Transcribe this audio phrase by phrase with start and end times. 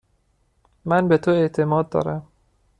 [0.85, 2.27] من به تو اعتماد دارم.